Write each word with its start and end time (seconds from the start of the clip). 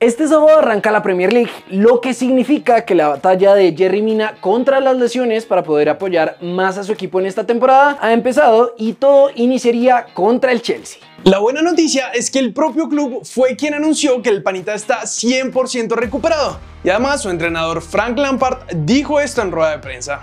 Este 0.00 0.28
sábado 0.28 0.56
arranca 0.56 0.92
la 0.92 1.02
Premier 1.02 1.32
League, 1.32 1.50
lo 1.70 2.00
que 2.00 2.14
significa 2.14 2.84
que 2.84 2.94
la 2.94 3.08
batalla 3.08 3.56
de 3.56 3.74
Jerry 3.76 4.00
Mina 4.00 4.36
contra 4.40 4.78
las 4.78 4.96
lesiones 4.96 5.44
para 5.44 5.64
poder 5.64 5.88
apoyar 5.88 6.36
más 6.40 6.78
a 6.78 6.84
su 6.84 6.92
equipo 6.92 7.18
en 7.18 7.26
esta 7.26 7.46
temporada 7.46 7.98
ha 8.00 8.12
empezado 8.12 8.76
y 8.78 8.92
todo 8.92 9.30
iniciaría 9.34 10.06
contra 10.14 10.52
el 10.52 10.62
Chelsea. 10.62 11.00
La 11.24 11.40
buena 11.40 11.62
noticia 11.62 12.10
es 12.14 12.30
que 12.30 12.38
el 12.38 12.52
propio 12.52 12.88
club 12.88 13.24
fue 13.24 13.56
quien 13.56 13.74
anunció 13.74 14.22
que 14.22 14.30
el 14.30 14.44
panita 14.44 14.72
está 14.72 15.00
100% 15.02 15.96
recuperado 15.96 16.60
y 16.84 16.90
además 16.90 17.22
su 17.22 17.30
entrenador 17.30 17.82
Frank 17.82 18.16
Lampard 18.18 18.68
dijo 18.76 19.18
esto 19.18 19.42
en 19.42 19.50
rueda 19.50 19.72
de 19.72 19.78
prensa. 19.78 20.20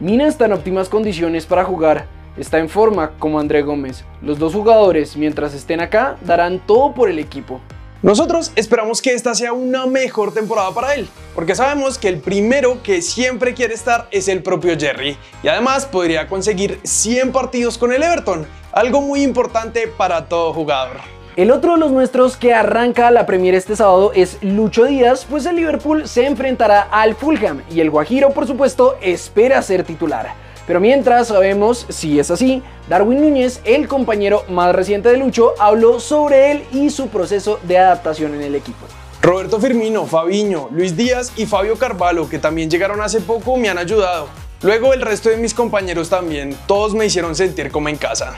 Mina 0.00 0.26
está 0.26 0.46
en 0.46 0.54
óptimas 0.54 0.88
condiciones 0.88 1.44
para 1.44 1.64
jugar, 1.64 2.06
está 2.38 2.60
en 2.60 2.70
forma 2.70 3.10
como 3.18 3.38
André 3.38 3.60
Gómez. 3.60 4.06
Los 4.22 4.38
dos 4.38 4.54
jugadores, 4.54 5.18
mientras 5.18 5.52
estén 5.52 5.80
acá, 5.80 6.16
darán 6.22 6.60
todo 6.60 6.94
por 6.94 7.10
el 7.10 7.18
equipo. 7.18 7.60
Nosotros 8.00 8.52
esperamos 8.54 9.02
que 9.02 9.12
esta 9.12 9.34
sea 9.34 9.52
una 9.52 9.84
mejor 9.86 10.32
temporada 10.32 10.70
para 10.70 10.94
él, 10.94 11.08
porque 11.34 11.56
sabemos 11.56 11.98
que 11.98 12.06
el 12.06 12.18
primero 12.20 12.80
que 12.80 13.02
siempre 13.02 13.54
quiere 13.54 13.74
estar 13.74 14.06
es 14.12 14.28
el 14.28 14.40
propio 14.40 14.78
Jerry, 14.78 15.18
y 15.42 15.48
además 15.48 15.84
podría 15.84 16.28
conseguir 16.28 16.78
100 16.84 17.32
partidos 17.32 17.76
con 17.76 17.92
el 17.92 18.04
Everton, 18.04 18.46
algo 18.70 19.00
muy 19.00 19.22
importante 19.22 19.88
para 19.88 20.26
todo 20.26 20.52
jugador. 20.52 20.98
El 21.34 21.50
otro 21.50 21.72
de 21.72 21.78
los 21.78 21.90
nuestros 21.90 22.36
que 22.36 22.54
arranca 22.54 23.10
la 23.10 23.26
Premier 23.26 23.56
este 23.56 23.74
sábado 23.74 24.12
es 24.14 24.38
Lucho 24.42 24.84
Díaz, 24.84 25.26
pues 25.28 25.44
el 25.46 25.56
Liverpool 25.56 26.06
se 26.06 26.24
enfrentará 26.24 26.82
al 26.82 27.16
Fulham 27.16 27.62
y 27.68 27.80
el 27.80 27.90
Guajiro 27.90 28.30
por 28.30 28.46
supuesto 28.46 28.96
espera 29.02 29.60
ser 29.60 29.82
titular. 29.82 30.47
Pero 30.68 30.80
mientras 30.80 31.28
sabemos 31.28 31.86
si 31.88 32.20
es 32.20 32.30
así, 32.30 32.62
Darwin 32.90 33.22
Núñez, 33.22 33.62
el 33.64 33.88
compañero 33.88 34.44
más 34.50 34.74
reciente 34.74 35.08
de 35.08 35.16
Lucho, 35.16 35.54
habló 35.58 35.98
sobre 35.98 36.52
él 36.52 36.64
y 36.70 36.90
su 36.90 37.08
proceso 37.08 37.58
de 37.62 37.78
adaptación 37.78 38.34
en 38.34 38.42
el 38.42 38.54
equipo. 38.54 38.84
Roberto 39.22 39.58
Firmino, 39.58 40.04
Fabiño, 40.04 40.68
Luis 40.70 40.94
Díaz 40.94 41.32
y 41.36 41.46
Fabio 41.46 41.78
Carvalho, 41.78 42.28
que 42.28 42.38
también 42.38 42.70
llegaron 42.70 43.00
hace 43.00 43.20
poco, 43.20 43.56
me 43.56 43.70
han 43.70 43.78
ayudado. 43.78 44.28
Luego 44.60 44.92
el 44.92 45.00
resto 45.00 45.30
de 45.30 45.38
mis 45.38 45.54
compañeros 45.54 46.10
también, 46.10 46.54
todos 46.66 46.92
me 46.94 47.06
hicieron 47.06 47.34
sentir 47.34 47.70
como 47.70 47.88
en 47.88 47.96
casa. 47.96 48.34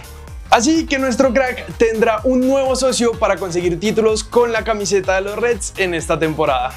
Así 0.50 0.86
que 0.86 1.00
nuestro 1.00 1.32
crack 1.32 1.66
tendrá 1.78 2.20
un 2.22 2.46
nuevo 2.46 2.76
socio 2.76 3.10
para 3.12 3.38
conseguir 3.38 3.80
títulos 3.80 4.22
con 4.22 4.52
la 4.52 4.62
camiseta 4.62 5.16
de 5.16 5.22
los 5.22 5.36
Reds 5.36 5.74
en 5.78 5.94
esta 5.94 6.16
temporada. 6.16 6.72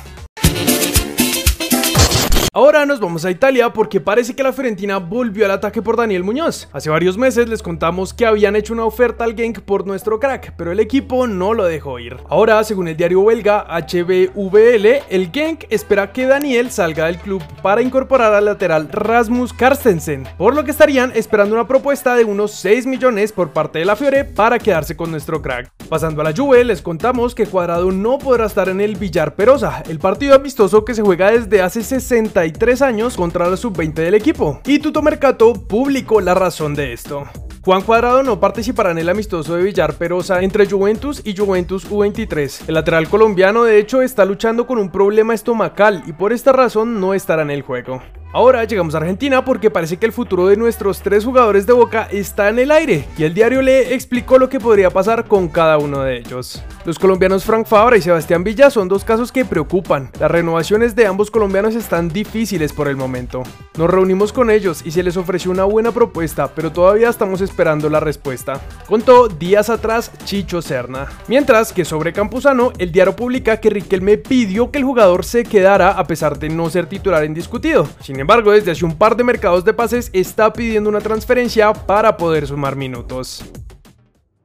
Ahora 2.56 2.86
nos 2.86 3.00
vamos 3.00 3.26
a 3.26 3.32
Italia 3.32 3.73
porque 3.73 4.00
parece 4.00 4.36
que 4.36 4.44
la 4.44 4.54
Fiorentina 4.54 5.00
volvió 5.00 5.46
al 5.46 5.50
ataque 5.50 5.82
por 5.82 5.98
Daniel 5.98 6.23
Muñoz. 6.23 6.70
Hace 6.72 6.92
varios 6.92 7.18
meses 7.18 7.50
les 7.50 7.64
contamos 7.64 8.14
que 8.14 8.28
habían 8.28 8.56
hecho 8.56 8.73
una 8.73 8.86
oferta 8.86 9.23
al 9.23 9.36
Genk 9.36 9.62
por 9.62 9.88
nuestro 9.88 10.20
crack, 10.20 10.54
pero 10.56 10.72
el 10.72 10.80
equipo 10.80 11.26
no 11.26 11.56
lo 11.56 11.66
dejó 11.66 11.98
ir. 11.98 12.18
Ahora, 12.30 12.64
según 12.64 12.88
el 12.88 12.96
diario 12.96 13.26
belga 13.26 13.66
HBVL, 13.68 15.02
el 15.09 15.31
Genk 15.34 15.66
espera 15.72 16.12
que 16.12 16.28
Daniel 16.28 16.70
salga 16.70 17.08
del 17.08 17.18
club 17.18 17.42
para 17.64 17.81
incorporar 17.81 18.36
al 18.36 18.46
lateral 18.46 18.88
Rasmus 18.88 19.52
Carstensen, 19.52 20.28
por 20.38 20.54
lo 20.54 20.64
que 20.64 20.70
estarían 20.70 21.12
esperando 21.16 21.56
una 21.56 21.68
propuesta 21.68 22.16
de 22.16 22.24
unos 22.24 22.52
6 22.52 22.86
millones 22.86 23.31
por 23.31 23.50
parte 23.50 23.80
de 23.80 23.86
la 23.86 23.96
Fiore 23.96 24.26
para 24.26 24.59
quedarse 24.59 24.96
con 24.96 25.09
nuestro 25.09 25.42
crack. 25.42 25.72
Pasando 25.90 26.22
a 26.22 26.26
la 26.26 26.36
Juve, 26.38 26.64
les 26.64 26.84
contamos 26.84 27.34
que 27.34 27.48
Cuadrado 27.48 27.92
no 27.92 28.20
podrá 28.20 28.46
estar 28.46 28.70
en 28.70 28.80
el 28.80 28.96
Villar 28.96 29.34
Perosa, 29.34 29.81
el 29.90 29.98
partido 29.98 30.36
amistoso 30.36 30.86
que 30.86 30.94
se 30.94 31.02
juega 31.02 31.31
desde 31.31 31.59
hace 31.59 31.81
60 31.81 32.43
tres 32.52 32.82
años 32.82 33.16
contra 33.16 33.50
la 33.50 33.58
sub-20 33.58 33.94
del 33.94 34.16
equipo. 34.16 34.62
Y 34.66 34.80
Tuto 34.80 35.02
Mercato 35.02 35.54
publicó 35.54 36.22
la 36.22 36.34
razón 36.34 36.76
de 36.76 36.94
esto. 36.94 37.24
Juan 37.64 37.82
Cuadrado 37.82 38.24
no 38.24 38.42
participará 38.42 38.92
en 38.92 38.98
el 38.98 39.08
amistoso 39.08 39.56
de 39.56 39.64
Villar 39.64 39.94
Perosa 39.94 40.42
entre 40.42 40.70
Juventus 40.70 41.22
y 41.24 41.36
Juventus 41.36 41.90
U23. 41.90 42.68
El 42.68 42.74
lateral 42.74 43.08
colombiano 43.08 43.64
de 43.64 43.80
hecho 43.80 44.02
está 44.02 44.26
luchando 44.26 44.68
con 44.68 44.78
un 44.78 44.92
problema 44.92 45.34
estomacal 45.34 46.04
y 46.06 46.12
por 46.12 46.34
esta 46.34 46.52
razón 46.52 47.00
no 47.00 47.14
estará 47.14 47.44
en 47.44 47.52
el 47.52 47.62
juego. 47.62 48.02
Ahora 48.36 48.64
llegamos 48.64 48.95
a 48.95 48.98
Argentina 48.98 49.45
porque 49.45 49.70
parece 49.70 49.98
que 49.98 50.08
el 50.08 50.12
futuro 50.12 50.48
de 50.48 50.58
nuestros 50.58 51.02
tres 51.02 51.23
jugadores 51.23 51.67
de 51.67 51.73
Boca 51.73 52.08
está 52.12 52.50
en 52.50 52.58
el 52.58 52.72
aire 52.72 53.08
y 53.16 53.25
el 53.25 53.35
diario 53.35 53.62
Le 53.62 53.94
explicó 53.94 54.40
lo 54.40 54.50
que 54.50 54.59
podría 54.59 54.90
pasar 54.90 55.25
con 55.25 55.47
cada 55.47 55.78
uno 55.78 56.02
de 56.02 56.18
ellos. 56.18 56.63
Los 56.84 56.97
colombianos 56.97 57.46
Frank 57.46 57.68
Fabra 57.68 57.96
y 57.96 58.02
Sebastián 58.02 58.44
Villa 58.44 58.72
son 58.72 58.88
dos 58.88 59.03
casos 59.03 59.31
que 59.31 59.46
preocupan. 59.46 60.09
Las 60.19 60.31
renovaciones 60.31 60.96
de 60.96 61.06
ambos 61.06 61.30
colombianos 61.30 61.75
están 61.75 62.09
difíciles 62.09 62.74
por 62.74 62.88
el 62.88 62.96
momento. 62.96 63.44
Nos 63.78 63.90
reunimos 63.90 64.34
con 64.34 64.50
ellos 64.50 64.81
y 64.84 64.90
se 64.90 65.03
les 65.03 65.16
ofreció 65.16 65.52
una 65.52 65.66
buena 65.66 65.91
propuesta, 65.91 66.47
pero 66.56 66.72
todavía 66.72 67.09
estamos 67.09 67.40
esperando 67.40 67.88
la 67.88 68.00
respuesta. 68.00 68.59
Contó 68.88 69.28
días 69.28 69.69
atrás 69.69 70.12
Chicho 70.25 70.63
Serna. 70.63 71.08
Mientras 71.28 71.72
que 71.72 71.85
sobre 71.85 72.13
Campuzano, 72.13 72.74
el 72.79 72.91
diario 72.91 73.16
publica 73.16 73.58
que 73.58 73.69
Riquelme 73.69 74.18
pidió 74.18 74.72
que 74.72 74.79
el 74.79 74.85
jugador 74.85 75.24
se 75.24 75.44
quedara 75.44 75.91
a 75.91 76.06
pesar 76.06 76.40
de 76.40 76.50
no 76.50 76.69
ser 76.72 76.88
titular 76.88 77.24
indiscutido. 77.24 77.88
Embargo, 78.23 78.51
desde 78.51 78.72
hace 78.72 78.85
un 78.85 78.97
par 78.97 79.16
de 79.16 79.23
mercados 79.23 79.63
de 79.63 79.73
pases 79.73 80.09
está 80.13 80.51
pidiendo 80.51 80.89
una 80.89 81.00
transferencia 81.00 81.72
para 81.73 82.17
poder 82.17 82.47
sumar 82.47 82.75
minutos. 82.75 83.44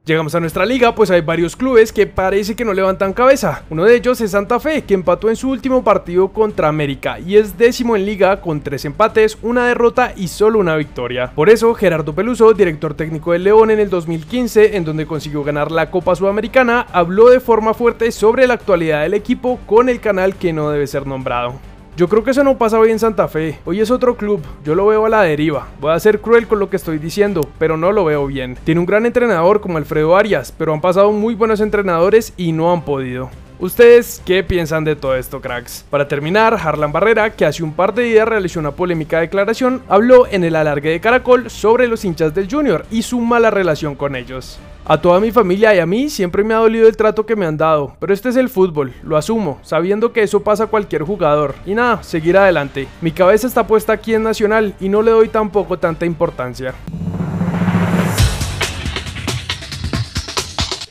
Llegamos 0.05 0.33
a 0.33 0.39
nuestra 0.39 0.65
liga, 0.65 0.95
pues 0.95 1.11
hay 1.11 1.21
varios 1.21 1.55
clubes 1.55 1.93
que 1.93 2.07
parece 2.07 2.55
que 2.55 2.65
no 2.65 2.73
levantan 2.73 3.13
cabeza. 3.13 3.63
Uno 3.69 3.83
de 3.83 3.95
ellos 3.95 4.19
es 4.21 4.31
Santa 4.31 4.59
Fe, 4.59 4.81
que 4.81 4.95
empató 4.95 5.29
en 5.29 5.35
su 5.35 5.49
último 5.49 5.83
partido 5.83 6.29
contra 6.29 6.67
América 6.67 7.19
y 7.19 7.37
es 7.37 7.59
décimo 7.59 7.95
en 7.95 8.05
liga 8.05 8.41
con 8.41 8.61
tres 8.61 8.85
empates, 8.85 9.37
una 9.43 9.67
derrota 9.67 10.13
y 10.15 10.29
solo 10.29 10.57
una 10.57 10.75
victoria. 10.75 11.31
Por 11.35 11.49
eso, 11.49 11.73
Gerardo 11.75 12.15
Peluso, 12.15 12.53
director 12.53 12.95
técnico 12.95 13.33
del 13.33 13.43
León 13.43 13.69
en 13.69 13.79
el 13.79 13.91
2015, 13.91 14.77
en 14.77 14.83
donde 14.83 15.05
consiguió 15.05 15.43
ganar 15.43 15.71
la 15.71 15.91
Copa 15.91 16.15
Sudamericana, 16.15 16.87
habló 16.91 17.29
de 17.29 17.39
forma 17.39 17.75
fuerte 17.75 18.11
sobre 18.11 18.47
la 18.47 18.55
actualidad 18.55 19.03
del 19.03 19.13
equipo 19.13 19.59
con 19.67 19.89
el 19.89 19.99
canal 19.99 20.35
que 20.35 20.53
no 20.53 20.71
debe 20.71 20.87
ser 20.87 21.05
nombrado. 21.05 21.68
Yo 21.99 22.07
creo 22.07 22.23
que 22.23 22.31
eso 22.31 22.45
no 22.45 22.57
pasa 22.57 22.79
hoy 22.79 22.91
en 22.91 22.99
Santa 22.99 23.27
Fe. 23.27 23.59
Hoy 23.65 23.81
es 23.81 23.91
otro 23.91 24.15
club. 24.15 24.41
Yo 24.63 24.73
lo 24.73 24.87
veo 24.87 25.05
a 25.05 25.09
la 25.09 25.23
deriva. 25.23 25.67
Voy 25.81 25.91
a 25.91 25.99
ser 25.99 26.21
cruel 26.21 26.47
con 26.47 26.57
lo 26.57 26.69
que 26.69 26.77
estoy 26.77 26.97
diciendo, 26.97 27.41
pero 27.57 27.75
no 27.75 27.91
lo 27.91 28.05
veo 28.05 28.25
bien. 28.25 28.57
Tiene 28.63 28.79
un 28.79 28.85
gran 28.85 29.05
entrenador 29.05 29.59
como 29.59 29.77
Alfredo 29.77 30.15
Arias, 30.15 30.53
pero 30.57 30.71
han 30.71 30.79
pasado 30.79 31.11
muy 31.11 31.35
buenos 31.35 31.59
entrenadores 31.59 32.31
y 32.37 32.53
no 32.53 32.71
han 32.71 32.83
podido. 32.83 33.29
¿Ustedes 33.59 34.21
qué 34.25 34.45
piensan 34.45 34.85
de 34.85 34.95
todo 34.95 35.17
esto, 35.17 35.41
cracks? 35.41 35.83
Para 35.89 36.07
terminar, 36.07 36.53
Harlan 36.53 36.93
Barrera, 36.93 37.31
que 37.31 37.45
hace 37.45 37.63
un 37.63 37.73
par 37.73 37.93
de 37.93 38.03
días 38.03 38.29
realizó 38.29 38.61
una 38.61 38.71
polémica 38.71 39.19
declaración, 39.19 39.81
habló 39.89 40.25
en 40.25 40.45
el 40.45 40.55
alargue 40.55 40.91
de 40.91 41.01
Caracol 41.01 41.49
sobre 41.49 41.89
los 41.89 42.05
hinchas 42.05 42.33
del 42.33 42.49
Junior 42.49 42.85
y 42.89 43.01
su 43.01 43.19
mala 43.19 43.51
relación 43.51 43.95
con 43.95 44.15
ellos. 44.15 44.57
A 44.85 44.99
toda 44.99 45.19
mi 45.19 45.31
familia 45.31 45.75
y 45.75 45.79
a 45.79 45.85
mí 45.85 46.09
siempre 46.09 46.43
me 46.43 46.53
ha 46.53 46.57
dolido 46.57 46.87
el 46.87 46.97
trato 46.97 47.25
que 47.25 47.35
me 47.35 47.45
han 47.45 47.57
dado, 47.57 47.95
pero 47.99 48.13
este 48.13 48.29
es 48.29 48.35
el 48.35 48.49
fútbol, 48.49 48.93
lo 49.03 49.17
asumo, 49.17 49.59
sabiendo 49.61 50.11
que 50.13 50.23
eso 50.23 50.39
pasa 50.41 50.63
a 50.63 50.67
cualquier 50.67 51.03
jugador. 51.03 51.55
Y 51.65 51.75
nada, 51.75 52.01
seguir 52.01 52.37
adelante. 52.37 52.87
Mi 53.01 53.11
cabeza 53.11 53.45
está 53.45 53.67
puesta 53.67 53.93
aquí 53.93 54.15
en 54.15 54.23
Nacional 54.23 54.73
y 54.79 54.89
no 54.89 55.01
le 55.01 55.11
doy 55.11 55.29
tampoco 55.29 55.77
tanta 55.77 56.05
importancia. 56.05 56.73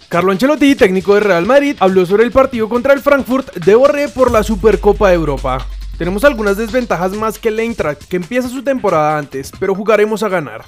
Carlo 0.09 0.33
Ancelotti, 0.33 0.75
técnico 0.75 1.15
de 1.15 1.21
Real 1.21 1.45
Madrid, 1.45 1.77
habló 1.81 2.07
sobre 2.07 2.25
el 2.25 2.31
partido 2.31 2.69
contra 2.69 2.95
el 2.95 3.01
Frankfurt 3.01 3.55
de 3.57 3.75
Borré 3.75 4.09
por 4.09 4.31
la 4.31 4.43
Supercopa 4.43 5.09
de 5.09 5.17
Europa. 5.17 5.67
Tenemos 5.99 6.25
algunas 6.25 6.57
desventajas 6.57 7.13
más 7.13 7.39
que 7.39 7.49
el 7.49 7.59
Eintracht, 7.59 8.05
que 8.05 8.17
empieza 8.17 8.49
su 8.49 8.63
temporada 8.63 9.19
antes, 9.19 9.53
pero 9.59 9.75
jugaremos 9.75 10.23
a 10.23 10.29
ganar. 10.29 10.65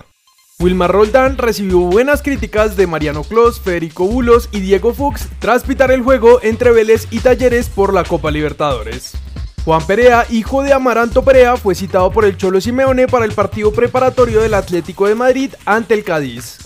Wilmar 0.61 0.93
Roldán 0.93 1.39
recibió 1.39 1.79
buenas 1.79 2.21
críticas 2.21 2.77
de 2.77 2.87
Mariano 2.87 3.25
Clos, 3.25 3.59
Federico 3.61 4.05
Bulos 4.05 4.51
y 4.53 4.61
Diego 4.61 4.93
Fuchs 4.93 5.27
tras 5.39 5.63
pitar 5.63 5.91
el 5.91 6.03
juego 6.03 6.39
entre 6.43 6.71
Vélez 6.71 7.07
y 7.11 7.21
Talleres 7.21 7.71
por 7.71 7.95
la 7.95 8.05
Copa 8.05 8.31
Libertadores. 8.31 9.13
Juan 9.65 9.87
Perea, 9.87 10.27
hijo 10.29 10.63
de 10.63 10.75
Amaranto 10.75 11.25
Perea, 11.25 11.57
fue 11.57 11.75
citado 11.75 12.11
por 12.11 12.27
el 12.27 12.37
Cholo 12.37 12.61
Simeone 12.61 13.07
para 13.07 13.25
el 13.25 13.33
partido 13.33 13.73
preparatorio 13.73 14.43
del 14.43 14.53
Atlético 14.53 15.09
de 15.09 15.15
Madrid 15.15 15.55
ante 15.65 15.95
el 15.95 16.05
Cádiz. 16.05 16.59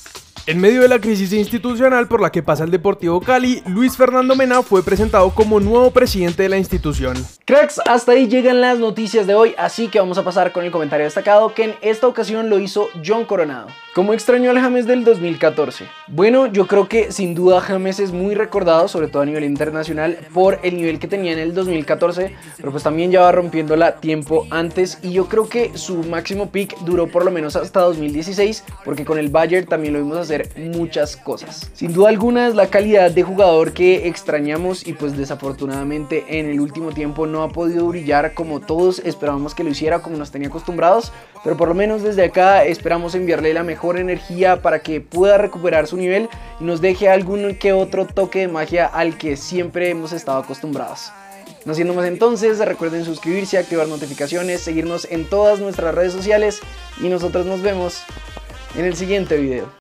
En 0.47 0.61
medio 0.61 0.83
de 0.83 0.89
la 0.89 1.01
crisis 1.01 1.33
institucional 1.33 2.09
por 2.09 2.21
la 2.21 2.33
que 2.33 2.43
pasa 2.43 2.65
el 2.65 2.73
Deportivo 2.73 3.21
Cali, 3.21 3.63
Luis 3.67 3.97
Fernando 3.97 4.35
Mena 4.35 4.63
fue 4.63 4.83
presentado 4.83 5.31
como 5.31 5.61
nuevo 5.61 5.93
presidente 5.93 6.43
de 6.43 6.49
la 6.49 6.59
institución. 6.59 7.17
Cracks, 7.45 7.81
hasta 7.87 8.13
ahí 8.13 8.27
llegan 8.27 8.61
las 8.61 8.79
noticias 8.79 9.29
de 9.29 9.35
hoy, 9.37 9.55
así 9.57 9.87
que 9.87 10.01
vamos 10.01 10.19
a 10.19 10.25
pasar 10.25 10.51
con 10.51 10.65
el 10.65 10.73
comentario 10.73 11.05
destacado 11.05 11.55
que 11.55 11.65
en 11.65 11.75
esta 11.81 12.09
ocasión 12.09 12.51
lo 12.51 12.59
hizo 12.59 12.89
John 13.07 13.25
Coronado. 13.25 13.69
¿Cómo 13.95 14.13
extrañó 14.13 14.51
al 14.51 14.59
James 14.59 14.89
del 14.89 15.05
2014? 15.05 15.85
Bueno, 16.09 16.49
yo 16.49 16.67
creo 16.67 16.89
que 16.89 17.13
sin 17.13 17.33
duda 17.37 17.61
James 17.61 18.01
es 18.01 18.11
muy 18.11 18.35
recordado, 18.35 18.89
sobre 18.89 19.07
todo 19.07 19.23
a 19.23 19.25
nivel 19.25 19.45
internacional, 19.45 20.19
por 20.33 20.59
el 20.65 20.77
nivel 20.77 20.99
que 20.99 21.07
tenía 21.07 21.31
en 21.31 21.39
el 21.39 21.55
2014, 21.55 22.35
pero 22.57 22.73
pues 22.73 22.83
también 22.83 23.13
ya 23.13 23.21
va 23.21 23.31
rompiéndola 23.31 24.01
tiempo 24.01 24.49
antes 24.51 24.99
y 25.01 25.13
yo 25.13 25.29
creo 25.29 25.49
que 25.49 25.79
su 25.79 25.99
máximo 25.99 26.51
peak 26.51 26.77
duró 26.81 27.07
por 27.07 27.25
lo 27.25 27.31
menos 27.31 27.55
hasta 27.55 27.83
2016, 27.83 28.65
porque 28.85 29.05
con 29.05 29.17
el 29.17 29.29
Bayern 29.29 29.69
también 29.69 29.95
lo 29.95 30.01
vimos 30.01 30.19
hacer 30.19 30.49
muchas 30.57 31.17
cosas. 31.17 31.71
Sin 31.75 31.93
duda 31.93 32.09
alguna 32.09 32.49
es 32.49 32.57
la 32.57 32.67
calidad 32.67 33.13
de 33.13 33.23
jugador 33.23 33.75
que 33.75 34.09
extrañamos 34.09 34.85
y 34.85 34.95
pues 34.95 35.17
desafortunadamente 35.17 36.41
en 36.41 36.51
el 36.51 36.59
último 36.59 36.91
tiempo 36.91 37.29
no 37.29 37.45
ha 37.45 37.51
podido 37.51 37.87
brillar 37.87 38.35
como 38.35 38.59
todos 38.59 38.99
esperábamos 38.99 39.55
que 39.55 39.63
lo 39.63 39.71
hiciera, 39.71 40.01
como 40.01 40.17
nos 40.17 40.33
tenía 40.33 40.49
acostumbrados, 40.49 41.13
pero 41.45 41.57
por 41.57 41.69
lo 41.69 41.75
menos 41.75 42.03
desde 42.03 42.25
acá 42.25 42.65
esperamos 42.65 43.15
enviarle 43.15 43.55
la 43.55 43.63
mejor 43.63 43.84
mejor 43.85 43.99
energía 44.01 44.63
para 44.63 44.79
que 44.79 45.03
pueda 45.03 45.37
recuperar 45.37 45.87
su 45.87 45.99
nivel 45.99 46.31
y 46.59 46.65
nos 46.65 46.81
deje 46.81 47.11
algún 47.11 47.55
que 47.57 47.75
otro 47.75 48.07
toque 48.07 48.39
de 48.39 48.49
magia 48.49 48.87
al 48.87 49.19
que 49.19 49.37
siempre 49.37 49.91
hemos 49.91 50.15
estado 50.15 50.39
acostumbrados. 50.39 51.13
No 51.67 51.75
siendo 51.75 51.93
más 51.93 52.07
entonces, 52.07 52.59
recuerden 52.61 53.05
suscribirse, 53.05 53.59
activar 53.59 53.87
notificaciones, 53.87 54.63
seguirnos 54.63 55.07
en 55.11 55.29
todas 55.29 55.61
nuestras 55.61 55.95
redes 55.95 56.15
sociales 56.15 56.61
y 56.99 57.11
nosotros 57.11 57.45
nos 57.45 57.61
vemos 57.61 58.05
en 58.75 58.87
el 58.87 58.97
siguiente 58.97 59.37
video. 59.37 59.69